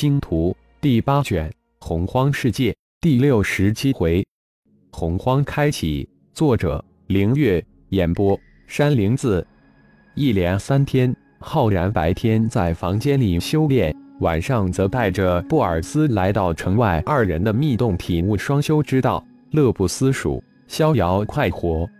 [0.00, 4.24] 星图第八卷洪荒世界第六十七回，
[4.92, 6.08] 洪荒开启。
[6.32, 7.60] 作者：凌月。
[7.88, 8.38] 演播：
[8.68, 9.44] 山灵子。
[10.14, 21.90] 一连三天，浩然白天在房间里修炼，晚上则带着布尔斯来到城外，二人的密洞体悟双修之道，乐不思蜀，逍遥快活。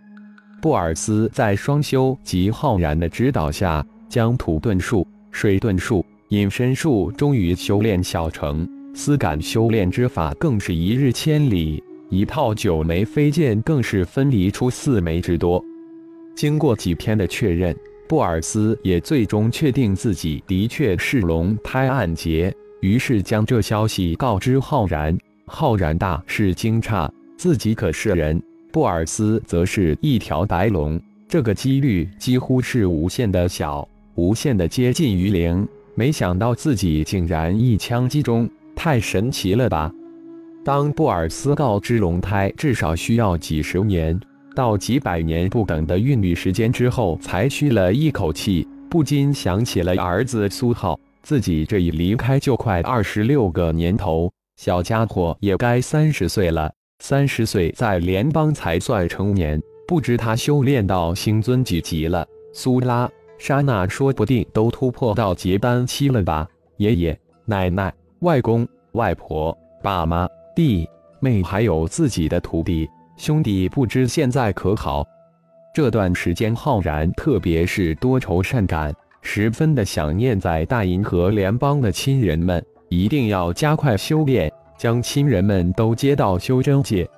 [0.61, 6.05] 布尔斯在双修及浩然的指导下，将土遁术、水遁术。
[6.29, 15.63] 隐身术终于修炼小成，丝感修炼之法更是一日千里，一套九枚飞剑更是分离出四枚之多。
[16.35, 17.75] 经过几天的确认，
[18.07, 25.17] 布尔斯也最终确定自己的确是龙胎暗劫，于是将这消息告知浩然。
[25.47, 28.39] 浩然大是惊诧，自己可是人，
[28.71, 35.67] 布尔斯则是一条白龙，这个几率几乎是无限的小，无限的接近于零。
[35.99, 39.91] 没想到自己竟然一枪击中，太神奇了吧！
[40.63, 44.17] 当布尔斯告知龙胎至少需要几十年
[44.55, 50.97] 到几百年不等的孕育时间之后，才吁了一口气，不禁想起了儿子苏浩。
[51.21, 56.71] 自己这一离开就快二十六个年头，小家伙也该三十岁了。
[57.03, 62.25] 三十岁在联邦才算成年，不知他修炼到星尊几级了。
[62.53, 63.09] 苏拉。
[63.39, 66.47] 莎娜说不定都突破到结丹期了吧？
[66.77, 70.87] 爷爷、奶奶、外公、外婆、爸妈、弟
[71.21, 75.05] 妹，还有自己的徒弟兄弟，不知现在可好？
[75.73, 87.09] 这段时间，浩然特别是多愁善感，十分的想念在大银河联邦的亲人们，一定要加快修炼，将亲人们都接到修真界。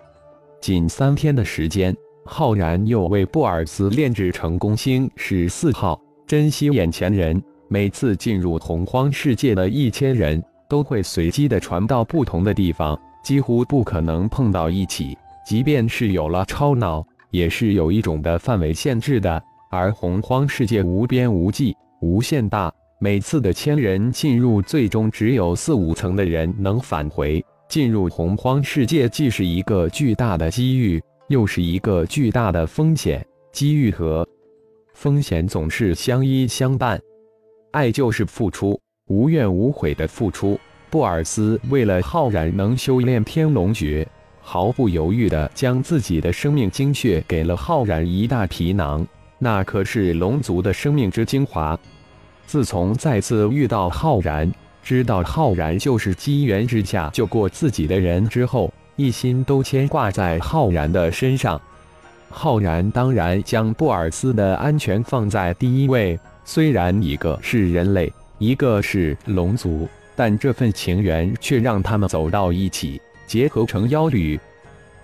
[0.59, 5.99] 仅三天的时间，浩然又为布尔斯炼制成功星十四号。
[6.31, 15.17] 珍惜眼前人，每次进入洪荒世界的一千人都会随机的传到不同的地方，几乎不可能碰到一起。
[15.45, 19.43] 即便是有了超脑，也是有一种的范围限制的。
[19.69, 22.71] 而洪荒世界无边无际，无限大，
[23.01, 27.43] 每次的千人进入，最终只有四五层的人能返回。
[27.67, 33.21] 进入洪荒世界，既是一个巨大的机遇，又是一个巨大的风险。
[33.51, 34.25] 机遇和。
[35.01, 37.01] 风险总是相依相伴，
[37.71, 40.59] 爱就是付出，无怨无悔的付出。
[40.91, 44.07] 布尔斯为了浩然能修炼天龙诀，
[44.41, 49.03] 毫不犹豫地将自己的生命精血给了浩然一大皮囊，
[49.39, 51.75] 那可是龙族的生命之精华。
[52.45, 61.59] 自从再次遇到浩然，知道浩然就是机缘之下救过自己的人之后，一心都牵挂在浩然的身上。
[62.31, 66.19] 浩然当然将布尔斯的安全放在第一位。
[66.43, 74.39] 虽然一个是人类，一个是龙族，但这份情缘却让他们走到一起，结合成妖侣。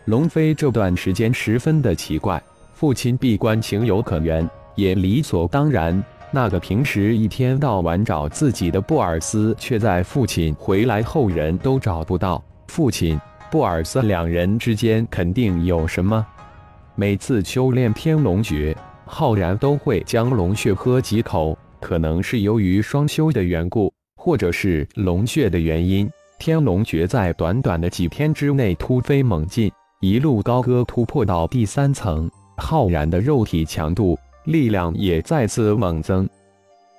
[0.05, 2.41] 龙飞这段时间十分的奇怪，
[2.73, 6.03] 父亲闭关情有可原，也理所当然。
[6.31, 12.43] 那个平时一天到晚找自己的布尔斯，却在父亲回来后人都找不到。
[12.67, 16.25] 父亲、布尔斯两人之间肯定有什么。
[16.99, 18.75] 每次修炼天龙诀，
[19.05, 21.55] 浩然都会将龙血喝几口。
[21.79, 26.09] 可能是由于双修的缘故，或者是龙血的原因，
[26.39, 29.71] 天龙诀在短短的几天之内突飞猛进，
[30.01, 32.27] 一路高歌突破到第三层。
[32.57, 36.27] 浩然的肉体强度、力量也再次猛增。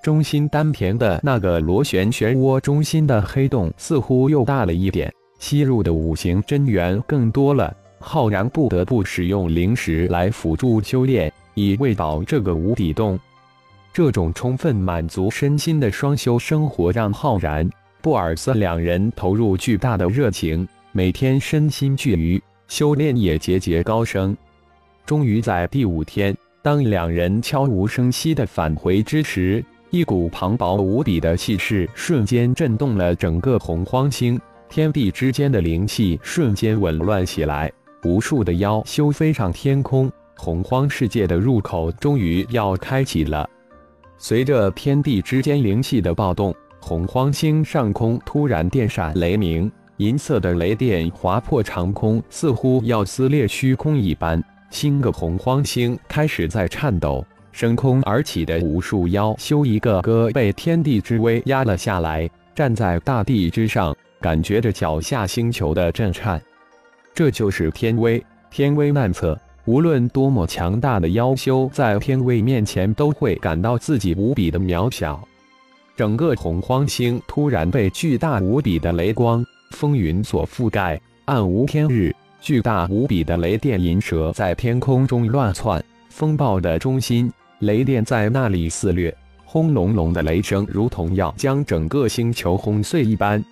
[0.01, 7.75] 中心丹田的那个螺旋漩涡中心的黑洞似乎又大了一点，吸入的五行真元更多了。
[7.99, 13.19] 浩然不得不使用灵石来辅助修炼，以喂饱这个无底洞。
[13.91, 17.69] 这种充分满足身心的双修生活，让浩然、
[18.01, 24.35] 布尔斯两人投入巨大的热情，每天身心俱愉，修炼也节节高升。
[25.05, 37.71] 终于在第五天，当两人悄无声息地返回之时，一股磅礴无比的气势瞬间震动了整个洪荒星，天地之间的灵气瞬间紊乱起来。
[38.03, 43.49] 无数的妖修飞上天空，洪荒世界的入口终于要开启了。
[44.17, 54.41] 随着天地之间灵气的暴动，洪荒星上空突然电闪雷鸣，银色的雷电划破长空，似乎要撕裂虚空一般。
[54.69, 66.41] 星个洪荒星开始在颤抖，升空而起的无数妖修一个个被天地之威压了下来，站在大地之上，感觉着脚下星球的震颤。
[67.19, 75.21] 这就是天威，天威难测，无论多么强大的妖修，在天威面前都会感到自己无比的渺小。
[75.97, 82.15] 整个洪荒星突然被巨大无比的雷光、风云所覆盖，暗无天日。
[82.39, 87.29] 巨大无比的雷电银蛇在天空中乱窜，风暴的中心，
[87.59, 89.13] 雷电在那里肆虐，
[89.43, 93.43] 轰隆隆的雷声如同要将整个星球轰碎一般。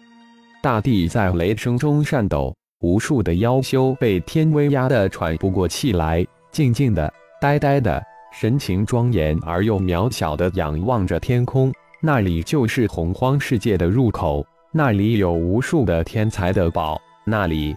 [0.63, 11.73] 大地在雷声中颤抖，无数的妖修被天威压得喘不过气来，静静的、呆呆的，神情庄严而又渺小的仰望着天空。
[12.03, 17.01] 那里就是洪荒世界的入口，那里有无数的天才的宝。
[17.25, 17.75] 那里，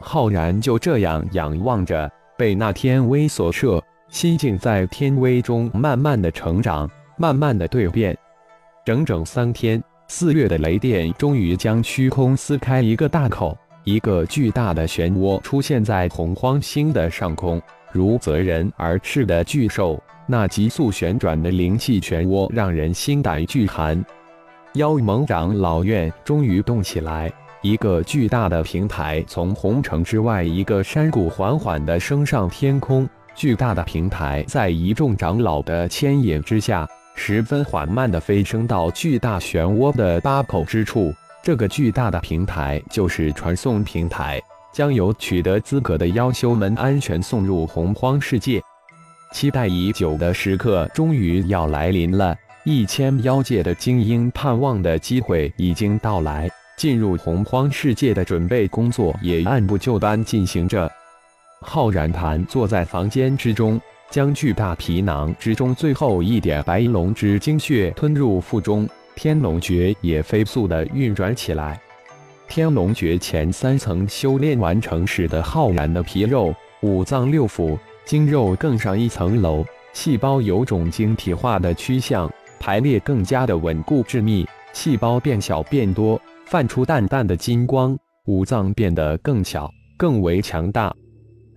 [0.00, 8.16] 浩然就这样仰望着，被那天威所摄，心境在天威中慢慢的成长，慢慢的蜕变。
[8.86, 20.00] 整整三天，四月的雷电终于将虚空撕开一个大口，一个巨大的漩涡出现在洪荒星的上空，如择人而噬的巨兽。
[20.24, 24.02] 那急速旋转的灵气漩涡让人心胆俱寒。
[24.74, 27.30] 妖盟长老院终于动起来，
[27.60, 33.06] 一个巨大的平台从红城之外一个山谷缓缓地升上天空。
[33.34, 36.86] 巨大的平台在一众长老的牵引之下，
[37.16, 41.12] 十分缓慢地飞升到巨大漩涡的八口之处。
[41.42, 44.40] 这个巨大的平台就是传送平台，
[44.72, 48.62] 将有取得资格的妖修们安全送入洪荒世界。
[49.32, 60.88] 期待已久的时刻终于要来临了，一千妖界的精英盼望的机会已经到来，进入洪荒世界的准备工作也按部就班进行着。
[61.60, 63.80] 浩然盘坐在房间之中，
[64.10, 71.80] 将巨大皮囊之中最后一点白龙之精血吞入腹中，天龙诀也飞速的运转起来。
[72.48, 77.78] 天龙诀前三层修炼完成，使得浩然的皮肉、五脏六腑。
[78.04, 82.28] 精肉更上一层楼，细胞有种晶体化的趋向，
[82.58, 90.92] 排列更加的稳固致密，细胞变小变多，泛出淡淡的金光，五脏变得更小，更为强大。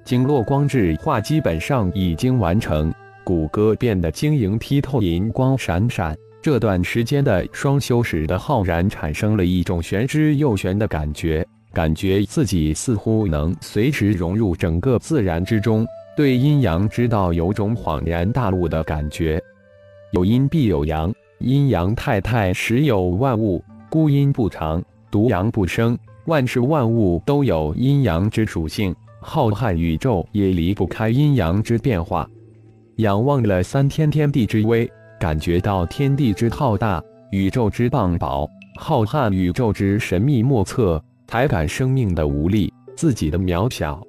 [0.06, 2.94] 经络光质化基本上已经完成，
[3.24, 6.16] 骨骼变得晶莹剔透，银光闪闪。
[6.46, 11.44] 这段时间的双修使得浩然产生了一种玄之又玄的感觉，
[11.74, 15.84] 感觉自己似乎能随时融入整个自然之中。
[16.16, 19.42] 对阴阳之道有种恍然大悟的感觉，
[20.12, 25.98] 有阴必有阳，阴阳太太时有万物，孤阴不长，独阳不生。
[26.26, 32.30] 万事万物都有阴阳之属性，浩瀚宇宙也离不开阴阳之变化。
[32.98, 34.88] 仰望了三天天地之威，
[35.20, 37.02] 感觉到天地之浩大，
[37.32, 38.48] 宇宙之磅礴，
[38.78, 44.02] 浩瀚宇宙之神秘莫测，才感生命的无力，自己的渺小。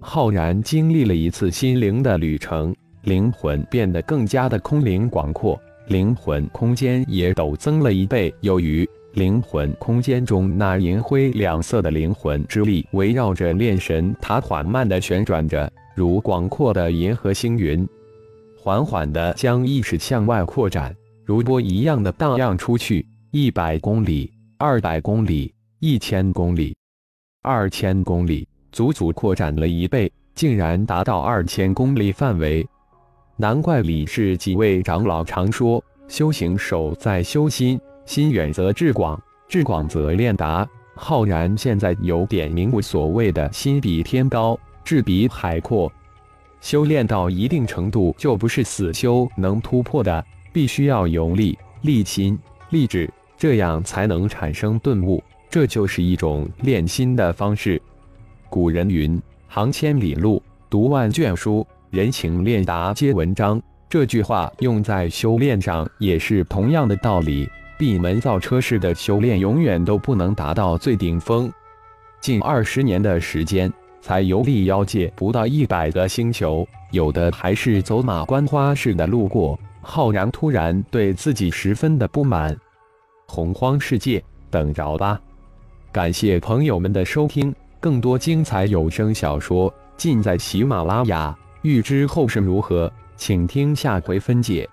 [0.00, 8.88] 浩然经历了一次心灵的旅程，灵魂变得更加的空灵广阔，灵魂空间也陡增了一倍有余。
[9.12, 17.86] 灵魂空间中那银灰两色的灵魂之力围绕着炼神塔缓慢的旋转着，如广阔的银河星云，
[18.64, 20.94] 缓缓的将意识向外扩展，
[21.24, 23.04] 如波一样的荡漾出去。
[23.32, 26.76] 一百公里，二百公里，一千公里，
[27.42, 28.46] 二千公里。
[28.70, 32.64] 足足扩展了一倍，竟然达到二千公里范围。
[33.36, 45.92] 难怪李氏几位长老常说：“修行手在修心，心远则志广，志广则练达。”浩然现在有点名无所谓的心比天高，志比海阔。
[46.62, 52.38] 修炼到一定程度，就不是死修能突破的，必须要有力、力心、
[52.70, 55.22] 力志，这样才能产生顿悟。
[55.50, 57.82] 这就是一种练心的方式。
[58.48, 60.40] 古人云：“行千里路，
[60.70, 67.46] 读万卷书，人情练达皆文章。”这句话用在修炼上也是同样的道理。
[67.76, 71.52] 闭门造车式的修炼永远都不能达到最顶峰。
[72.20, 73.70] 近二十年的时间，
[74.02, 79.58] 才游历妖界不到一百个星球，有的还是走马观花似的路过。
[79.80, 82.54] 浩然突然对自己十分的不满。
[83.26, 85.20] 洪荒世界，等着吧！
[85.90, 87.54] 感谢朋友们的收听。
[87.80, 94.68] 更多精彩有声小说尽在喜马拉雅，欲知后事如何，请听下回分解。